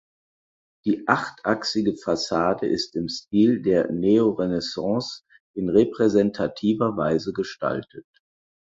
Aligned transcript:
Die 0.85 1.07
achtachsige 1.07 1.95
Fassade 1.95 2.65
ist 2.67 2.95
im 2.95 3.07
Stil 3.07 3.61
der 3.61 3.91
Neorenaissance 3.91 5.21
in 5.55 5.69
repräsentativer 5.69 6.97
Weise 6.97 7.33
gestaltet. 7.33 8.07